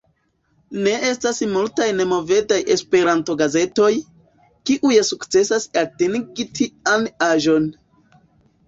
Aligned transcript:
Ne 0.85 0.93
estas 1.09 1.41
multaj 1.51 1.87
nemovadaj 1.97 2.59
Esperanto-gazetoj, 2.77 3.91
kiuj 4.71 4.99
sukcesas 5.13 5.71
atingi 5.87 6.49
tian 6.61 7.09
aĝon. 7.33 7.75